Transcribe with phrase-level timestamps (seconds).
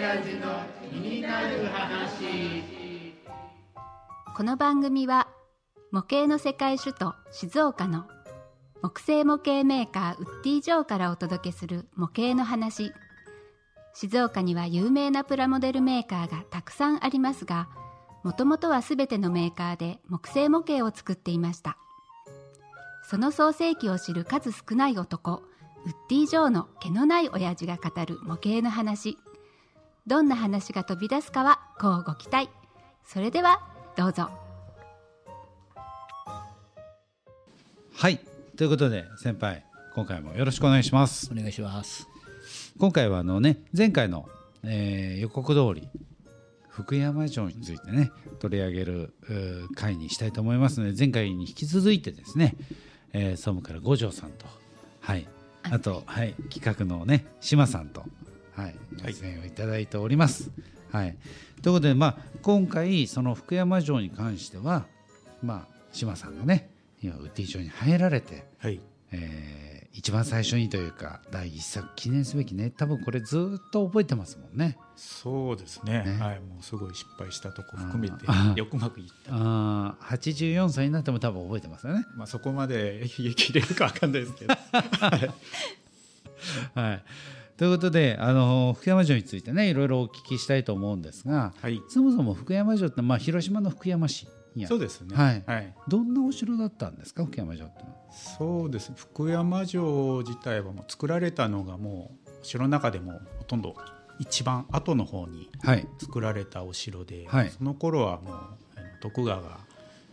[0.00, 3.12] 親父の気になる話
[4.34, 5.28] この番組は
[5.92, 8.06] 模型の世界首都静岡の
[8.80, 12.94] 木製模型メーカーウッディ・ジョーからお届けする模型の話。
[13.92, 17.68] 静岡には有名なプラモデルメーカーがたくさんありますが
[18.24, 21.76] もともとは全てのメーカーで木製模型を作っていました。
[23.02, 25.42] その創世記を知る数少ない男
[25.84, 29.18] ウッディ・ジョーの毛のない親父が語る模型の話。
[30.06, 32.48] どんな話が飛び出すかはこうご期待。
[33.04, 33.60] それでは
[33.96, 34.30] どうぞ。
[37.94, 38.18] はい。
[38.56, 39.64] ということで先輩
[39.94, 41.30] 今回もよろしくお願いします。
[41.32, 42.08] お願いします。
[42.78, 44.28] 今回はあのね前回の、
[44.64, 45.88] えー予告通り
[46.68, 52.56] 福山城についてね取り上げるうー回にしたいと思いますので前回に引き続いてですね、
[53.12, 54.46] えー、総務から五条さんと
[55.00, 55.26] はい。
[55.64, 58.04] あと、はい、企画のね島さんと
[58.60, 60.50] はいご出演をいただいております。
[60.92, 61.16] はい、
[61.62, 64.86] ということで、まあ、今回その福山城に関しては、
[65.42, 66.68] まあ、島さんがね
[67.00, 68.80] 今ウッディ城に入られて、はい。
[69.12, 74.78] えー一番最初にというか第一作記念すべきね多分これずっと覚えてますもんね。
[74.94, 76.04] そうですね。
[76.04, 76.40] ねはい。
[76.40, 78.24] もうすごい失敗したとこ含めて
[78.56, 79.32] よくうまくいった。
[79.32, 82.06] あー84歳になっても多分覚えてますよね。
[82.14, 84.54] まあそこまで 言い切れるかわかんないですけど。
[86.74, 87.02] はい、
[87.60, 91.82] ということであの福山城についてねいろいろお聞きしたいと思うんですがはい。
[91.90, 94.26] そもそも福山城って、まあ、広島の福山市
[94.56, 95.14] にあるそうですね。
[95.14, 95.74] はいはい。
[95.86, 97.84] どんなお城だったんですか福山城って。
[98.38, 98.92] そうです。
[98.96, 103.76] 福山城自体はもう作られたのがもう城の中でもほとんど
[104.18, 108.36] 一番後の方にはい作られたお城で、はいその頃はもう
[109.02, 109.58] 徳川が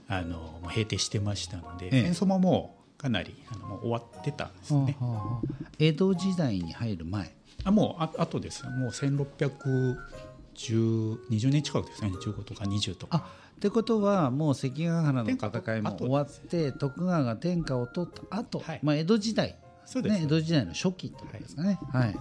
[0.09, 4.97] あのもう閉廷してましたので、ええ戦争ももうかなりあのもう終わってたんですね。
[4.99, 7.36] はあはあはあ江戸時代に入る前
[7.67, 8.72] あもうあ後ですよ。
[8.72, 12.13] もう1620年近くですね。
[12.13, 13.17] 15とか20とか。
[13.17, 13.19] あ
[13.57, 18.79] ってことはもう関ヶ原の戦いも終わって徳川が天下を取った後、はい。
[18.81, 19.57] まあ江戸時代。
[19.83, 21.78] そうです、ね江戸時代の初期ってことですかね。
[21.91, 22.16] はい。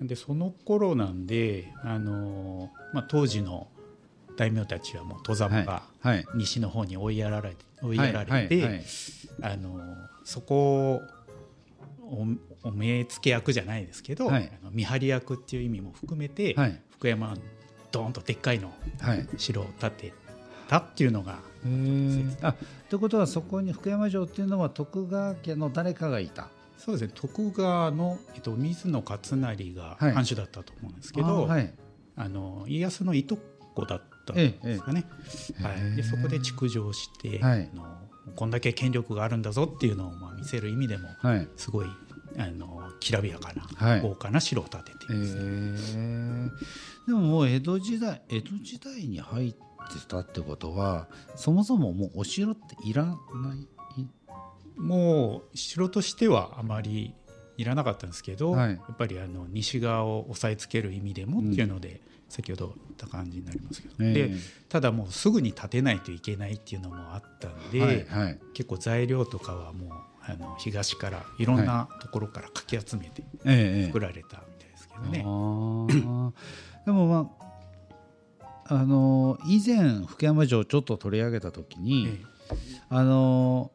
[0.00, 3.68] でその頃なんで、あのーまあ、当時の
[4.36, 6.16] 大名たちはもう戸様がはい。
[6.16, 6.26] はい。
[6.34, 8.48] 西の方に追いやられて追いやられて、はい。
[8.48, 8.62] はい。
[8.62, 8.84] はい。
[9.42, 9.82] あのー
[10.24, 11.02] そこを
[12.12, 14.52] おお目付け役じゃないですけど、はい。
[14.60, 16.80] あの見張り役っていう意味も含めて、はい。
[16.90, 17.34] 福山
[17.90, 19.26] ドーンとでっかいのはい。
[19.38, 20.12] 城を建て
[20.68, 22.36] たっていうのがへー。
[22.42, 22.54] あ
[22.88, 26.48] ということはそこに福山城っていうのは徳川家の誰かがいた。
[26.76, 27.12] そうですね。
[27.14, 30.12] 徳川の、えっと、水野勝成がはい。
[30.12, 31.72] 藩主だったと思うんですけど、あはい。
[32.14, 33.38] あの家康のいと
[33.74, 35.62] こだったんですかね、ええ。
[35.64, 37.70] はい、でそこで築城して、はい。
[37.72, 38.01] あの
[38.36, 41.48] こんだけ権力があるんだぞっていうのをまあ見せる意味でもはい。
[41.56, 41.86] すごい
[42.38, 46.50] あのきらびやかな、はい豪華な城を建ててえいます、ー、
[47.08, 49.58] でももう江戸時代江戸時代に入って
[50.08, 53.18] たってことはそもそももうお城っていらな
[53.98, 54.06] い？
[54.80, 57.14] もう城としてはあまり
[57.62, 58.70] いらなかったんですけど、はい。
[58.70, 64.12] やっぱりあの西側を押さえつける意味でもっていうので、先ほど言った感じになりますけど、ええ。
[64.14, 64.34] で
[64.68, 68.38] ただもうすぐに建てないといけないっていうのもあったんで、はいはい。
[68.54, 69.90] 結構材料とかはもう
[70.22, 73.86] あの東からいろんなところからかき集めてええええ。
[73.86, 75.22] 作られたみたいですけどね。
[75.24, 76.32] あー。
[76.86, 82.56] でもまああの以前福山城をちょっと取り上げた時に、え
[82.88, 83.70] あの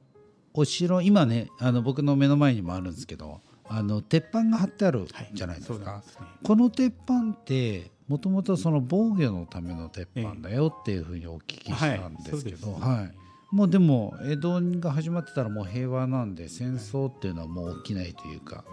[0.54, 6.28] お城今ねあの僕の目の前にもあるんですけどあの鉄板が張ってあるはいじゃないですか、んですね。
[6.44, 12.82] この鉄板ってもともとその防御のための鉄板だよっていうふうにお聞きしたんですけど、はい。
[12.82, 13.12] はい。
[13.52, 18.64] もうでも江戸が始まってたらもう平和なんで戦争っていうのはもう起きないというか、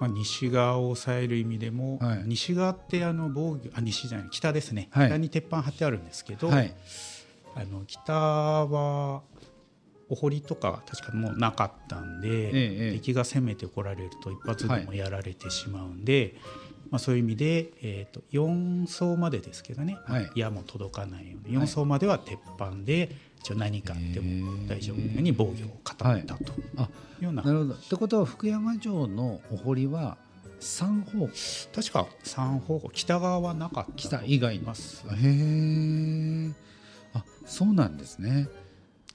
[0.00, 2.22] まあ、西側を抑える意味でも、はい。
[2.26, 5.08] 西側ってあの防御あ西じゃない北ですね、はい。
[5.08, 6.74] 北に鉄板張ってあるんですけど、はい。
[7.56, 9.22] あの北は
[10.08, 16.34] お堀とか確かもうなかったんで、ええ敵が攻めてこられると一発でもやられてしまうんで、
[16.90, 20.30] まあ、そういう意味で、えー、と4層までですけどね、はい。
[20.34, 23.10] 矢も届かないように4層までは鉄板で
[23.40, 26.86] 一応何かあっても大丈夫なように防御を固めたとあい
[27.20, 27.74] うような、なるほど。
[27.74, 30.16] ってことは福山城のお堀は
[30.60, 31.28] 三方
[31.74, 32.90] 確か3方向。
[32.92, 36.52] 北側はなかった北以外にますへえ
[37.14, 38.48] あそうなんですね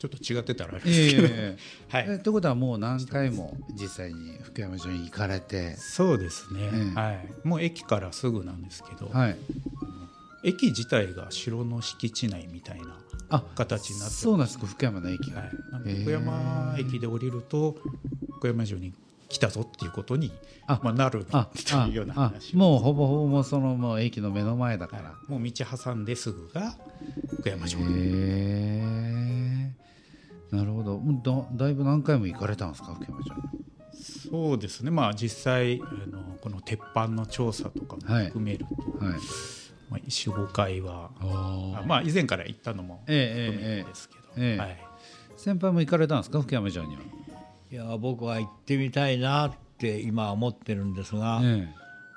[0.02, 1.58] ちょっと違ってたらあれえですけど、え
[1.90, 2.18] はいえ。
[2.24, 2.32] とい。
[2.32, 5.76] うことはもう何回も実際に福山城に行かれて。
[5.78, 7.00] そうですね、ええ。
[7.00, 9.38] はい、もう駅からすぐなんですけど、はい。
[10.44, 12.98] 駅自体が城の敷地内みたいな
[13.30, 15.48] あ形になってそうなんですか福山の駅が、は
[15.86, 17.78] い、福山駅で降りると
[18.38, 18.92] 福山城に
[19.30, 20.32] 来たぞっていうことに
[20.66, 26.76] あまあ、なるあというようなあ話あもうほぼほぼもうそのもう駅の目の前だから、もう道挟んですぐが
[27.40, 29.41] 福山城へえ
[30.52, 30.98] なるほど。
[31.00, 31.22] もう
[31.58, 32.94] だだいぶ何回も行かれたんですか？
[32.94, 33.42] 福山城に
[34.32, 34.92] そうですね。
[34.92, 38.26] まあ実際あのこの鉄板の調査とかもはい。
[38.28, 38.66] 含める
[39.00, 39.14] と、はい。
[39.90, 41.12] まあ、45回は
[41.86, 44.52] まあ以前から行ったのもええ含めてですけど、ええ。
[44.52, 44.78] ええはい、
[45.38, 46.42] 先輩も行かれたんですか？
[46.42, 47.02] 福山城には。
[47.72, 51.68] いや僕は行ってみたいなって今思ってるんですが、え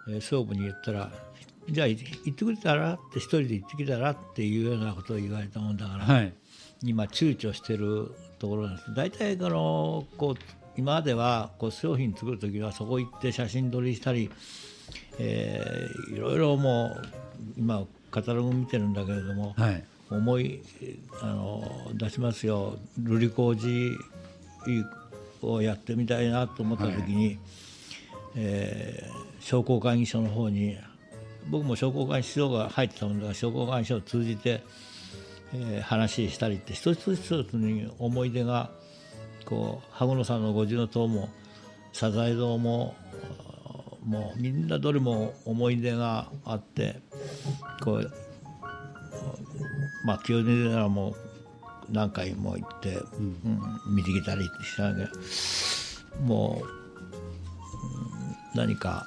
[0.09, 0.13] え。
[0.13, 1.11] ー総務に言ったら
[1.71, 6.35] 「じゃあい行ってくれたら?」って一人で行ってきたらっていうようなことを言われたもんだから、えはい
[6.83, 8.95] 今躊躇してるところなんです。
[8.95, 10.41] 大体このこう
[10.77, 14.31] 今まではこう商品作る時はそこ行って写真撮りしたり、
[15.19, 17.03] えーいろいろもう
[17.57, 19.85] 今カタログ見てるんだけれども、はい。
[20.11, 20.63] 思い
[21.23, 21.63] あの
[21.95, 22.77] 出しますよ。
[23.01, 23.91] 瑠璃工事
[25.43, 27.39] をやってみたいなと思った時に、
[28.37, 30.79] えー商工会議所の方に
[31.51, 34.63] 僕も商工会議所が入ってたもんだから商工会議所を通じて、
[35.55, 38.71] えー話したりって一つ一つに思い出が
[39.45, 41.29] こう羽黒山の五重塔も
[41.93, 42.97] サザエ堂も
[44.05, 47.01] もうみんなどれも思い出があって
[47.83, 48.11] こう
[50.05, 51.15] まあ清水寺も
[51.91, 53.49] 何回も行って、うん
[53.95, 55.13] 見てきたりしたんだけ。
[55.13, 56.75] どもう、うん
[58.55, 59.07] 何か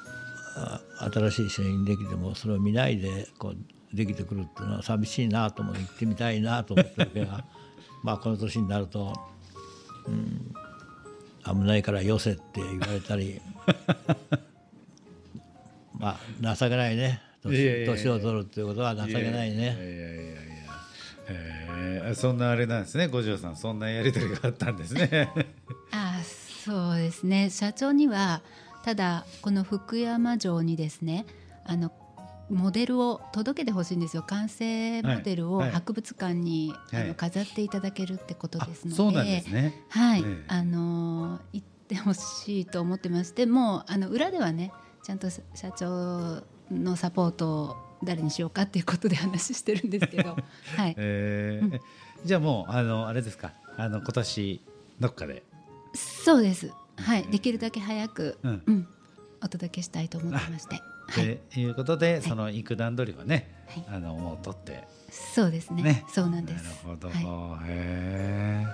[0.99, 3.57] 新しい製品できてもそれを見ないでこう
[3.93, 7.31] できてくるっていうのは寂しいなと思って行ってみたいなと思ってるけど
[8.03, 9.13] まあこの年になると、
[10.07, 10.53] うん、
[11.43, 13.41] 危ないからよせって言われたり
[15.97, 17.21] まあ情けないね。
[17.43, 19.55] 年を取るっていうことは情けないね。
[19.55, 19.77] いやいやいやいや
[21.29, 22.15] えー。
[22.15, 23.07] そんなあれなんですね。
[23.07, 25.29] 五条さんそんなやり取りがあったんですね。
[25.91, 27.49] あそうですね。
[27.49, 28.41] 社長には
[28.83, 31.25] ただこの福山城にですね
[31.65, 31.91] あの
[32.49, 34.23] モデルを届けてほしいんですよ。
[34.23, 35.67] 完成モデルをはい。
[35.69, 37.03] はい博物館に、はい。
[37.03, 39.23] あの飾っていただけるってことあですので。
[39.23, 39.85] ね。
[39.89, 40.43] はい、ええ。
[40.47, 43.45] あの行ってほしいと思ってまして。
[43.45, 44.71] もうあの裏ではね
[45.03, 50.35] ちゃんと社長のサポートを誰にしようかっていうことで話してるんですけど、
[50.77, 51.79] はい、えー
[52.25, 53.53] じゃあもうあのあれですか？
[53.77, 54.61] あの今年
[54.99, 55.43] どっかで。
[55.93, 56.71] そうです。
[56.97, 58.87] はい、できるだけ早く、ううんん、
[59.43, 60.81] お届けしたいと思ってまして。
[61.07, 63.85] はい、ということで、その育段取りをね、はい。
[63.95, 64.83] あのもう取って。
[65.09, 65.83] そうですね。
[65.83, 66.05] ね。
[66.09, 66.63] そうなんです。
[66.63, 68.65] なるほど、はへ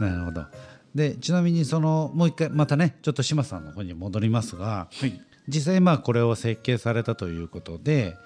[0.00, 0.46] えなるほど。
[0.94, 5.20] でちなみにそのもう一回またねちょっと島さんの方に戻りますがはい。
[5.48, 8.16] 実際まあこれを設計されたということで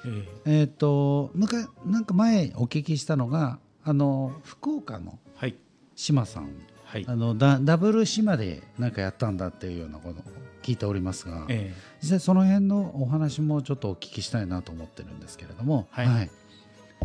[0.45, 0.63] ええ。
[0.65, 5.55] っ、となんかなんか前お聞きしたのがあの福岡のーはい。
[5.95, 6.51] 島さん。
[6.85, 7.05] はい。
[7.09, 10.21] あのダダブル島でなんかやったんだっていうようなこと。
[10.21, 10.23] を
[10.67, 11.73] 聞いておりますが、え
[12.03, 16.07] 実際その辺のお話もちょっとお聞きしたいなと思ってるんですけれどもはい。
[16.07, 16.31] はい。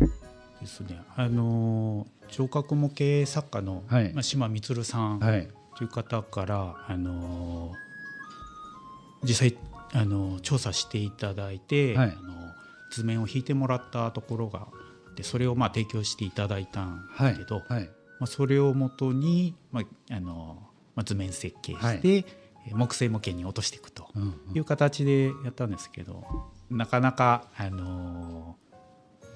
[0.00, 1.00] ーですね。
[1.16, 4.12] あのー彫刻模型作家の、はい。
[4.14, 5.48] まあ、島充さんはい。
[5.76, 9.56] という方から、あのー実際、
[9.92, 12.08] あのー調査していただいて、はい。
[12.10, 12.52] あのー
[12.90, 14.66] 図面を引いてもらったところが
[15.16, 17.84] でそれをまあ提供していただいたんはいですけど、はい。
[18.18, 20.58] まあ、それをもとに、まああの
[20.94, 22.24] まあ、図面設計して、
[22.70, 24.56] 木製模型に落としていくとうんうん。
[24.56, 26.24] いう形でやったんですけど
[26.70, 28.56] なかなか、あの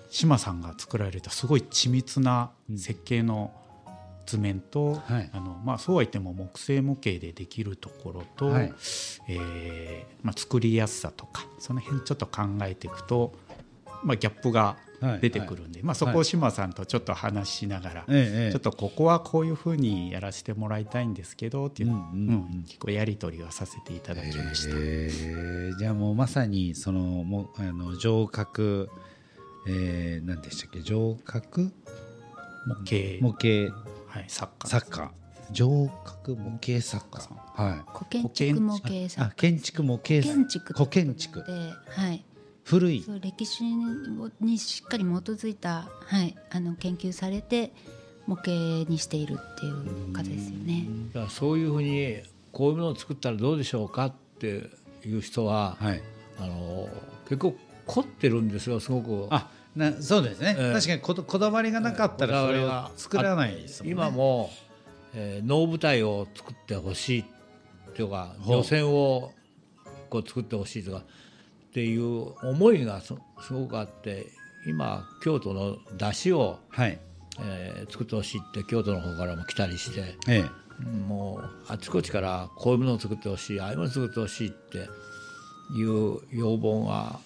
[0.08, 3.52] 島さんが作られたすごい緻密な設計の
[4.24, 5.30] 図面と、はい。
[5.32, 8.74] あのまあ、そうは言っても木製模型でできるところと、はい。
[9.28, 13.32] えーまあ、作りやすさとかその辺ちょっと考えていくと、
[14.02, 14.85] まあ、ギャップがはい
[15.20, 22.64] 出てくるんで、まあ、そこを島さんとちょっと話しながら、ちょっとここはこういうふうにやらせてもらいたいんですけどっていう,、うんうんうん。
[22.66, 24.74] 結構やり取りをさせていただきました。
[24.76, 25.10] え。
[25.74, 28.88] ーじゃあもうまさにそのもあの城郭、
[29.68, 30.82] えー、何でしたっけ？
[30.82, 31.72] 城郭？
[32.66, 33.22] 模型。
[33.22, 33.74] 模型。
[34.08, 34.68] はい、作家。
[34.68, 35.12] 作家。
[35.52, 37.28] 城郭模型作家。
[37.54, 37.84] はい。
[37.92, 42.24] 古建築模型あ作建築模型古建築古建築で、はい、
[42.66, 43.02] 古い。
[43.02, 43.64] そう歴史
[44.40, 47.72] にしっかり基づいた、はい、あの研究されて
[48.26, 50.86] 模型にしているっていう方ですよね。
[51.14, 54.68] だからそういうふうにこういうものを作ったらどうでしょうかって
[55.06, 56.02] いう人は、はい。
[56.38, 56.88] あの
[57.28, 57.56] 結構
[57.86, 59.28] 凝ってるんですよすごく。
[59.30, 60.72] あなそうですね、ええ。
[60.72, 63.92] 確かにこだこだわりがなかったらそれを作らないですもんね。
[63.92, 64.50] 今も、
[65.14, 67.24] えー能舞台を作ってほしい
[67.94, 69.32] とか予選を
[70.10, 71.04] こう作ってほしいとか
[71.76, 74.28] っていう思いがそすごくあって
[74.66, 76.98] 今京都の出汁を、はい。
[77.38, 80.46] えー作ってほしいって京都の方からも来たりしてえ
[81.06, 84.78] もうあちこちからこういうものを作ってほしいああいうものを作ってほしいって
[85.78, 87.20] いう要望が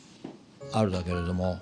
[0.73, 1.61] あるだけれども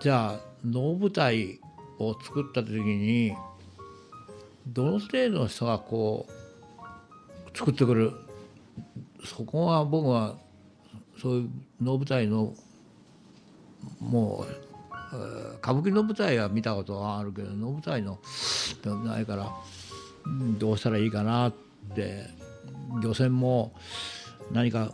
[0.00, 1.60] じゃあ能舞台
[2.00, 3.32] を作った時に
[4.66, 8.12] どの程度の人がこう作ってくる
[9.24, 10.34] そこは僕は
[11.20, 12.54] そういう能舞台の
[14.00, 14.52] もう
[15.12, 18.18] えー歌舞伎の舞台は見たことはあるけど能舞台の
[19.04, 19.52] ないから、
[20.26, 21.54] うんどうしたらいいかなっ
[21.94, 22.26] て
[23.02, 23.72] 漁船も
[24.52, 24.92] 何か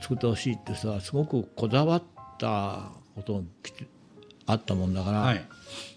[0.00, 2.02] 作ってほしいって人はすごくこだわっ
[2.38, 3.40] たことが
[4.46, 5.44] あったもんだから、はい。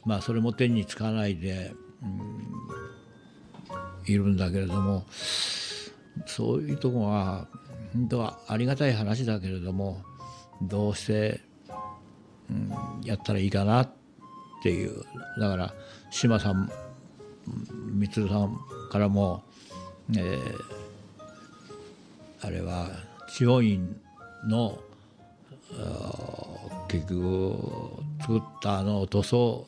[0.06, 2.48] まあそれも手につかないで、うん
[4.08, 5.04] いるんだけれども
[6.26, 7.48] そういうとこは
[7.94, 10.02] 本当はありがたい話だけれども
[10.62, 11.42] どうして、
[12.50, 12.72] うん
[13.04, 13.90] やったらいいかなっ
[14.64, 15.04] ていう。
[15.40, 15.74] だから
[16.10, 16.72] 志麻さん
[18.00, 18.58] 充さん
[18.90, 19.44] からも、
[20.12, 20.78] えー
[22.42, 22.88] あれは
[23.30, 24.00] 地方院
[24.48, 24.80] の
[26.88, 27.58] 結局
[28.22, 29.68] 作ったのを塗装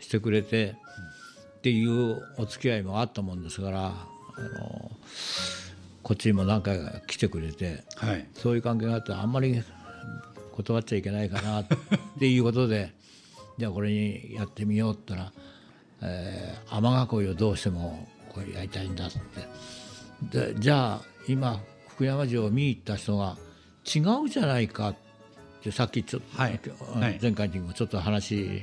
[0.00, 0.76] してくれて
[1.58, 4.06] っていうお付き合いもあったもんですからあ
[4.60, 4.90] の
[6.04, 8.26] こっちにも何回か来てくれてはい。
[8.34, 9.60] そういう関係があってあんまり
[10.52, 11.66] 断っちゃいけないかなっ
[12.18, 12.92] ていうことで
[13.58, 15.32] じゃあこれにやってみようって言ったら、
[16.02, 19.18] えー雨囲いをどうしてもこれやりたいんだって。
[20.52, 23.36] でじゃあ今福山城を見に行った人が
[23.84, 24.96] 違うじゃないかっ
[25.62, 26.60] てさっきちょっと、はい。
[26.94, 27.18] はい。
[27.20, 28.62] 前回にもちょっと話に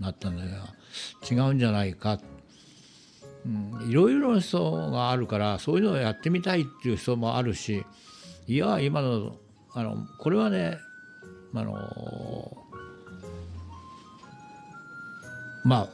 [0.00, 2.20] なったんだけど違うんじゃないかうん
[3.88, 7.84] いろいろな人があるからそういうのをやってみたいっていう人もあるし
[8.46, 9.36] いや今の
[9.72, 10.78] あのこれはね
[11.54, 12.56] あの
[15.64, 15.88] まあ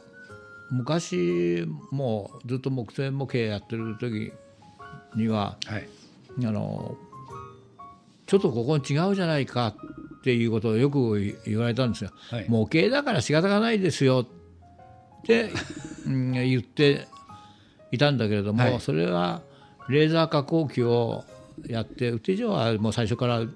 [0.71, 4.33] 昔もうずっと木製模型やってる時
[5.15, 5.89] にははい。
[6.45, 6.97] あの
[8.27, 12.11] ちょっとここ違うじゃないかっていうことをよく言われたんですよ。
[12.31, 12.47] はい。
[12.49, 15.53] 模型だから仕方がないですよって、
[16.07, 17.07] うん言って
[17.97, 18.81] いたんだけれども、はい。
[18.81, 19.43] それは
[19.89, 21.25] レーザー加工機を
[21.67, 23.49] やってうち以上はもう最初からレ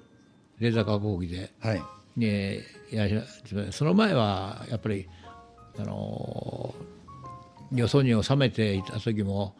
[0.59, 1.81] ーザー加工機で、はい。
[2.17, 2.59] ね、
[2.91, 3.07] や
[3.71, 5.07] その前はやっぱり
[5.79, 6.75] あの
[7.73, 9.55] よそに収めていた時も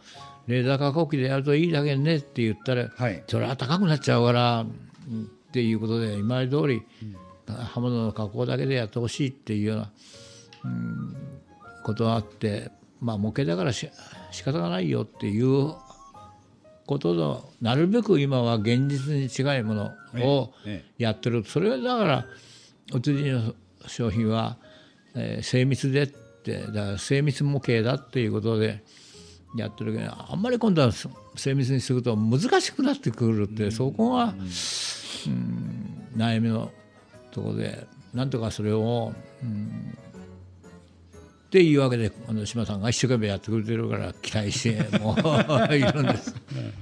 [0.48, 3.24] レーザー加工機でやるといいだけねって言ったら、はい。
[3.28, 4.66] それは高くなっちゃうから
[5.10, 6.84] うんっていうことで今まで通り
[7.46, 9.92] 刃物の加工だけでやってほしいっていうような、
[10.64, 11.16] うん
[11.84, 13.90] ことがあってまあ模型だからし
[14.32, 15.74] 仕方がないよっていう
[16.86, 21.44] ことのなるべく今は現実に近いものをえやってる。
[21.46, 22.26] それはだから
[22.94, 23.54] お釣りの
[23.88, 24.58] 商品は、
[25.16, 28.84] えー精密でってだから精密模型だっていうことで
[29.56, 30.92] やってるけどあんまり今度は
[31.36, 36.72] 精密にすると難しくなってくるって、そこが、うん悩みの
[37.32, 39.98] ところでなんとかそれを、うん
[41.52, 45.20] っていうわけであの島さんが一生懸命やってくれてるから期待してもう
[45.76, 46.34] いるんです。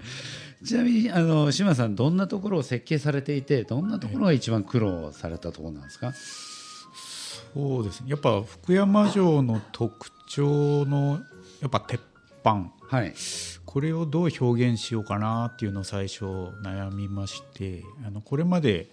[0.64, 6.14] ちなみにあの島さんどんなところを設計されていてどんなところが一番苦労されたところなんですか？
[7.56, 8.12] そうですね。
[8.12, 11.20] やっぱ福山城の特徴の
[11.62, 12.00] やっぱ鉄
[12.44, 12.72] 板。
[12.90, 13.14] はい。
[13.66, 16.26] これをどう表現しようかなっていうのを最初
[16.64, 18.88] 悩みましてあのこれまで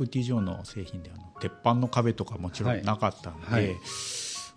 [0.00, 3.76] ウッディ城の製品であの鉄板の壁とかもちろんなかったんで、はいはい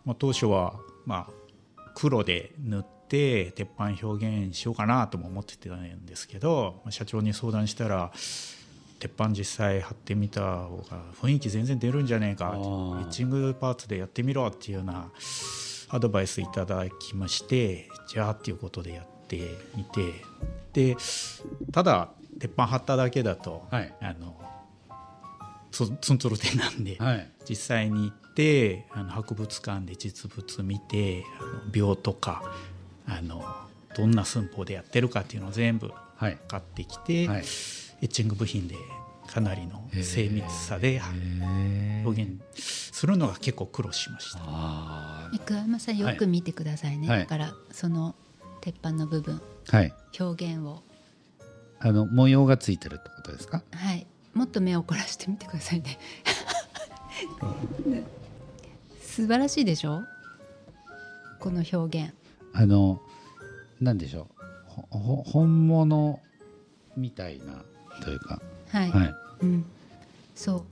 [0.06, 8.12] まあ、当初は、まあ、黒で塗って鉄板表現しようかなとも思ってたんですけどまあ社長に相談したら
[9.00, 15.10] 鉄板実際貼ってみた方が雰囲気全然出るんじゃねえかエッチングパーツでやってみろっていうような
[15.90, 19.38] アドバイスいただきましてじゃあっていうことでやって
[19.76, 20.14] みて
[20.74, 20.98] で
[21.72, 22.10] ただ
[22.40, 23.94] 鉄板貼っただけだと、はい。
[24.02, 24.36] あの
[25.72, 27.32] つツンツルテなんで、はい。
[27.48, 32.44] 実際に行ってあの博物館で実物見てあの秒とか
[33.08, 33.46] あの
[33.96, 36.38] どんな寸法でやってるかっていうのを全部はい。
[36.48, 37.38] 買ってきて、はい。
[37.40, 38.76] エッチング部品で
[39.28, 41.02] かなりの精密さで
[42.06, 44.40] 表現するのが結構苦労しました。
[44.42, 47.20] あ桑山さんよく見てくださいね、はい。
[47.20, 48.16] だからその
[48.62, 49.42] 鉄板の部分。
[49.66, 49.94] ーはい。
[50.20, 50.84] 表現を。
[51.80, 53.62] あの模様がついてるってことですか？
[53.72, 54.08] はい。
[54.34, 55.98] もっと目を凝らしてみてくださいね
[59.16, 60.04] 素晴らしいでしょ？
[61.40, 62.14] この表現。
[62.52, 63.00] あの
[63.80, 64.28] なんでしょ
[64.92, 64.98] う？
[65.24, 66.20] 本物
[66.98, 67.64] みたいな
[68.04, 68.42] というか。
[68.68, 69.14] はい、はい。
[69.40, 69.66] うん、
[70.36, 70.64] そう。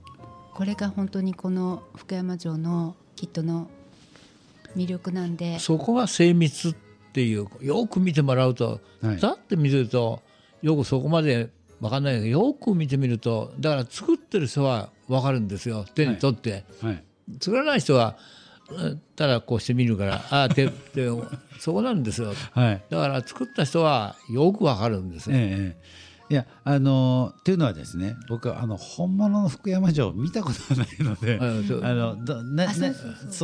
[0.52, 3.70] これが本当にこの福山城のきっとの
[4.76, 5.58] 魅力なんで。
[5.58, 9.18] そこが精密っっていうよく見てもらうと、はい。
[9.18, 10.20] ざって見てると
[10.60, 11.48] よくそこまで
[11.80, 15.86] 分かんないけどよく見てみるとだから作ってる人は分かるんですよ。
[15.94, 17.04] 手に取って、はい
[17.40, 18.16] 作らない人は
[18.70, 21.08] うんただこうして見るからああ手手
[21.58, 22.32] そこなんですよ。
[22.52, 22.82] はい。
[22.90, 25.94] だから作った人はよく分かるんですよ、ええええ。
[26.30, 31.38] いやあのっていうのはですね僕はあの本物の福山城を見たことがないので、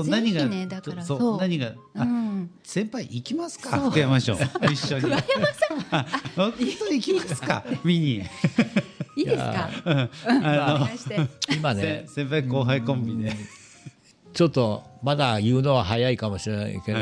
[0.08, 1.38] 何がねだからそうそう。
[1.38, 2.50] 何があ、うん。
[2.62, 3.78] 先輩行きますか？
[3.78, 4.34] 福山城。
[4.72, 5.02] 一緒に。
[5.12, 6.06] 福山さんあ
[6.37, 7.62] 本当に行きますか？
[7.84, 8.22] 見に。
[9.16, 9.68] いいですか？
[9.84, 10.88] あおの
[11.54, 12.04] 今ね。
[12.08, 13.37] せ先輩後輩コンビで、
[14.32, 16.99] ちょっとまだ言うのは早いかもしれないけど、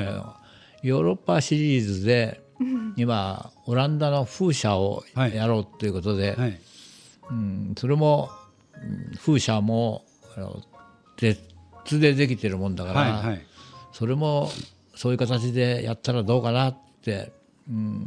[0.82, 2.40] ヨーロッパシリーズで
[2.96, 6.60] 今オランダの風車をやろうということで、はい。
[7.30, 8.30] うん、それも
[8.74, 10.04] うん風車も
[10.36, 10.62] あの
[11.16, 13.46] 鉄でできてるもんだから、はいはい。
[13.92, 14.50] それも
[14.94, 17.32] そういう形でやったらどうかなって、
[17.68, 18.06] うん、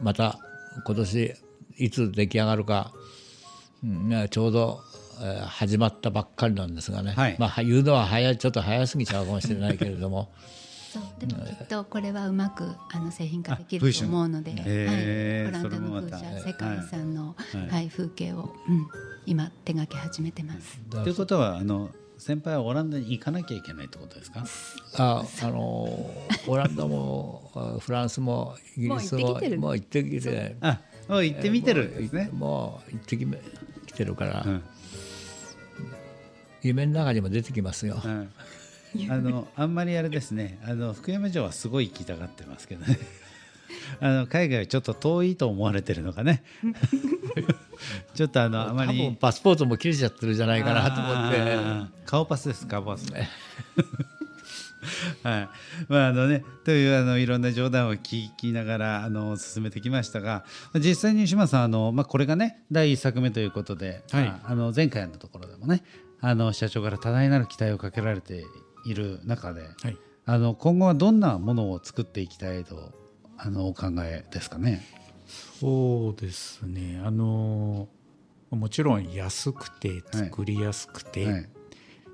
[0.00, 0.38] また
[0.86, 1.34] 今年
[1.76, 2.92] いつ出来上がるか、
[3.82, 4.87] うん、ねちょうど、えー
[5.46, 7.36] 始まったばっかりなんですがね、はい。
[7.38, 10.30] まあ、言うのは早いちょっと早すぎちゃうかもしれないけれども。
[10.92, 11.02] そう。
[11.18, 14.60] でもきっとこれはうまくあの製品化できると思うので、はい、
[15.48, 17.68] オランダの風車世界遺産の、はい。
[17.68, 17.88] はい。
[17.88, 18.86] 風景を、うん、
[19.26, 20.78] 今手掛け始めてます。
[20.90, 24.44] ということはあの先輩はオランダに行かなきゃいけないってことですか？
[24.96, 25.58] ああの
[26.46, 29.60] オランダもあフランスもイギリスももう行ってきてる。
[29.60, 34.62] もう行ってきてあもう行ってみてるんですね、もう行ってきてるから、うん
[36.62, 38.00] 夢の中にも出てきますよ。
[38.04, 38.30] うん。
[39.10, 40.58] あのあんまりあれですね。
[40.64, 42.98] あの福山城はすごい行きたがってますけどね。
[44.00, 46.42] あの海外はちょっと遠いと思われてるのかね。
[48.14, 49.16] ちょっとあのあまり。
[49.20, 51.58] パスポートも切れちゃってるじゃないかなと思って。
[52.06, 52.66] 顔パスです。
[52.66, 53.12] 顔パス。
[55.22, 55.48] はい。
[55.88, 64.24] まああのねというあのいろんな冗談を聞きながらあの進めてきましたが実際に島さんあの、まあ、これがね第1作目ということで、はい。
[64.24, 65.82] まあ、あの前回のところでもね
[66.20, 68.44] あの社長から多大なる期待をかけられて
[68.84, 69.96] いる中で、はい。
[70.26, 72.92] あの今後はどんなものを作っていきたいと
[73.36, 74.84] あのお考えですかね？
[75.60, 77.00] そうですね。
[77.04, 77.88] あの
[78.50, 81.48] もちろん安くて作りやすくて、はい。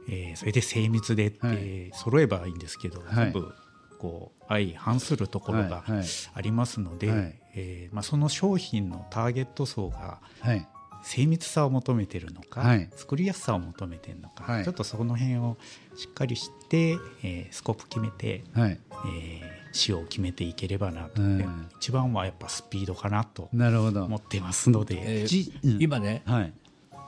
[0.09, 1.91] えーそれで精密でって、はい。
[1.95, 3.15] 揃えばいいんですけど、はい。
[3.15, 3.53] 全部
[3.99, 5.93] こう相反するところがはい。
[5.93, 6.05] はい。
[6.35, 7.41] ありますので、はい。
[7.57, 10.69] えーまあ、その商品のターゲット層がはい
[11.05, 12.89] 精密さを求めてるのか、はい。
[12.97, 14.65] 作りやすさを求めてるのか、はい。
[14.65, 15.57] ちょっとその辺を
[15.97, 18.81] しっかりして、えースコープ決めて、はい。
[19.07, 21.37] えー仕様を決めていければなと、うん。
[21.39, 21.45] で
[21.81, 24.05] 一番はやっぱスピードかなとなるほど。
[24.05, 26.53] 思ってますので、えー今ねはい。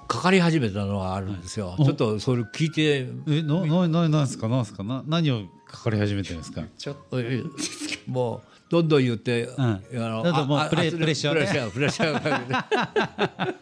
[0.08, 1.76] かかり始めたのがあるんですよ。
[1.78, 3.08] ちょっとそれ聞いて。
[3.28, 6.62] えななななんですかなんですかな何をかかり始めてるんですか？
[6.76, 7.18] ちょっと
[8.10, 9.48] もうどんどん言って、ん。
[9.58, 11.40] あのどんどんもうプレッシャーね。
[11.40, 13.54] プレッシャープレッシャーかけて。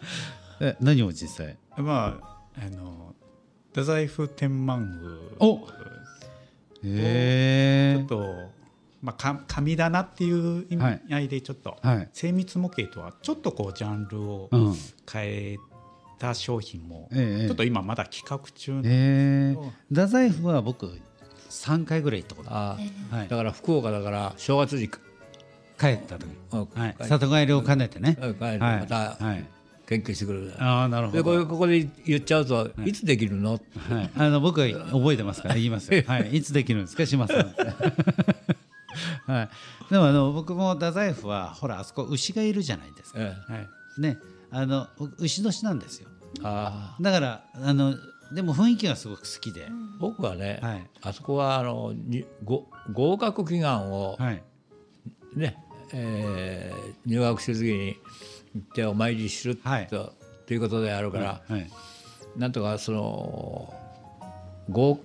[0.61, 1.57] え何を実際？
[1.77, 3.15] まああの
[3.69, 5.13] 太宰府天満宮。
[5.41, 5.67] お！
[6.85, 7.97] へえ。
[7.99, 8.51] ちょっと、
[9.03, 12.09] まあ、か神棚っていう意味合いでちょっと、はい。
[12.13, 14.75] 精密模型とはちょっとこうジャンルをうん。
[15.11, 15.57] 変え
[16.19, 17.47] た商品も、ええ。
[17.49, 19.57] ちょっと今まだ企画中なんでへえ。
[19.91, 20.99] 太宰府は僕
[21.55, 22.77] 3回ぐらい行ったことあ
[23.13, 23.29] あはい。
[23.29, 26.27] だから福岡だから正月に帰った時。
[26.53, 26.97] うんはい。
[27.01, 28.17] 帰里帰りを兼ねてね。
[28.21, 28.59] うん帰るはい。
[28.81, 29.47] またはい。
[29.87, 30.53] 研究してくる。
[30.59, 32.93] ああなるほでこれどここで言っちゃうと、い。
[32.93, 33.53] つできるの？
[33.53, 33.59] は
[34.03, 34.11] い。
[34.17, 36.03] あの僕は覚えてますから言いますよ。
[36.07, 36.37] はい。
[36.37, 37.05] いつできるんですか？
[37.05, 37.55] 島さん
[39.27, 39.49] はい。
[39.91, 43.19] でもあの僕も太宰府はほらあそこ牛がいるじゃないですか。
[43.21, 43.53] ええ。
[43.53, 43.69] はい。
[44.01, 44.19] ね。
[44.51, 44.89] あの
[45.19, 46.09] 牛年なんですよ。
[46.43, 46.97] あ。
[47.01, 47.95] だからあの
[48.33, 50.87] でも雰囲気がすごく好きで、ー僕はね、はい。
[51.03, 54.43] あそこはあのにご合格祈願をはい。
[55.35, 55.57] ね、
[55.93, 57.97] えー入学する時に
[58.55, 59.87] 行ってお参りすると,、はい。
[59.89, 60.15] と
[60.51, 61.71] いうことであるから、はい。
[62.37, 63.75] なんとかその
[64.71, 65.01] 合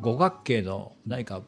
[0.00, 1.42] 五角形の何か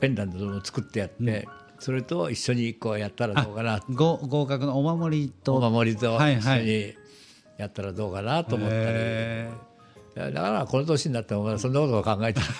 [0.00, 5.56] ペンダントを作ってやって、それと一緒にこうやったらどうかなご合格のお守りと。
[5.56, 6.94] お守りと一緒に
[7.56, 9.50] やったらどうかなと思ったり、へ
[10.18, 12.40] だからこの年になってもまだそんなことを考えて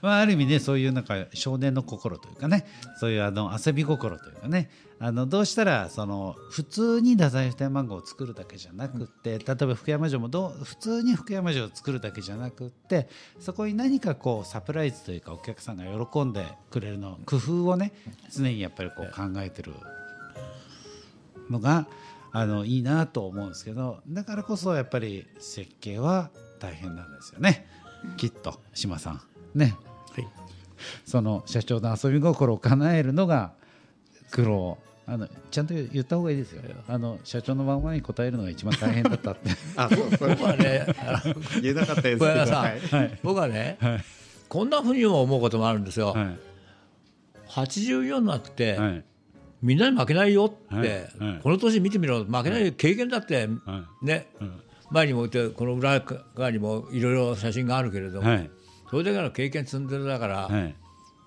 [0.00, 2.66] まあ、ある意味ねそういうなんか少年の心というかね
[3.00, 17.92] そういうあの遊び心というかねあのどうしたらその普通に太宰府天満宮を作るだけじゃなくって例えば福山城もどう普通に福山城を作るだけじゃなくってそこに何かこうサプライズというかお客さんが喜んでくれるの工夫をね
[18.30, 19.72] 常にやっぱりこう考えてる
[21.50, 21.86] のが
[22.32, 27.66] あのいいなと思うんですけどだからこそやっぱり設計は大変なんですよね。
[28.16, 29.20] きっと島さん。
[29.54, 29.76] ね。
[30.14, 30.28] はい。
[31.04, 33.52] その社長の遊び心を叶えるのが
[34.30, 34.78] 苦労。
[35.10, 36.62] あのちゃんと言った方がいいですよ。
[36.86, 39.50] あの社長のままに答えるのが一番大変だったって。
[39.76, 40.10] あそう。
[40.14, 42.18] そう僕はねあの 言えなかったです。
[42.18, 43.18] けどはい。
[43.22, 43.78] 僕はね、
[44.50, 46.38] こんなふうにも思うこともあるんですよ、はい。
[47.48, 49.04] 84になって、はい。
[49.62, 51.30] みんなに負けないよって、はい。
[51.30, 51.40] はい。
[51.42, 52.24] この年見てみろ。
[52.24, 54.26] 負けない経験だって、はね、
[54.90, 58.50] 前にも言ってこの裏側にもいろいろ写真があるけれども、はい。
[58.90, 60.74] それだけの経験積んでるだから、はい。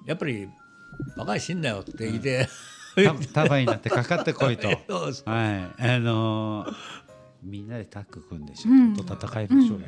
[0.05, 0.47] やっぱり
[1.15, 2.47] 馬鹿にしんなよって言って、
[3.33, 4.67] た束になってかかってこいと。
[4.67, 4.77] はい。
[5.25, 6.75] あのー
[7.43, 9.87] みんなでタッグ組んで社長と戦いましょうよ、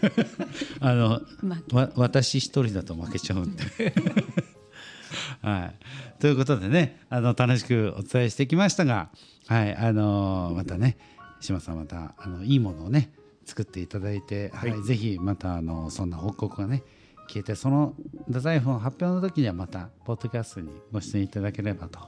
[0.80, 3.64] あのまわ私一人だと負けちゃうんで。
[5.42, 9.10] はい、ということでねあの楽しくお伝えしてきましたが、
[9.48, 9.76] はい。
[9.76, 10.96] あのーまたね
[11.40, 13.12] 島さんまたあのいいものをね
[13.44, 14.82] 作っていただいて、はい。
[14.82, 16.82] ぜひまたあのそんな報告がね
[17.28, 17.94] 聞いてその
[18.26, 21.98] 太宰府の発表の時にはまたポッドキャストにご出演いただければと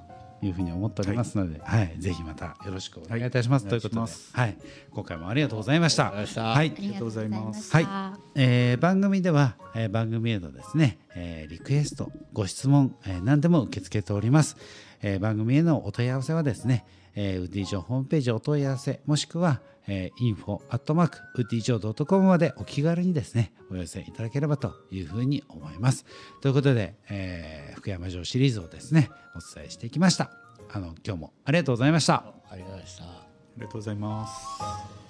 [0.43, 1.95] いうふうに思っておりますので、はい。
[1.99, 3.71] ぜひまたよろしくお願いいたします、はい。
[3.71, 4.01] ということで
[4.33, 4.57] はい、
[4.91, 6.09] 今回もありがとうございました。
[6.17, 6.43] ありがとうございました。
[6.43, 6.73] はい。
[6.77, 7.73] ありがとうございます。
[7.77, 14.57] はい、えー番組では、えー番組へのですね、えーリクエストご質問、えー何でも受け付けております、
[15.03, 26.05] えー番組へのお問い合わせはですね、えーウッディジョーホームページお問い合わせもしくは、えー、info アットマークウッディジョー .com までお気軽にですねお寄せいただければというふうに思います。
[26.41, 30.31] ということで、えー福山城シリーズをですねお伝えしていきました。
[30.73, 32.35] あの今日もありがとうございました。
[32.51, 33.05] ありがとうございました。
[33.05, 35.10] ありがとうございます